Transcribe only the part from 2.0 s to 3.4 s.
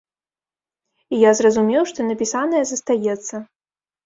напісанае застаецца.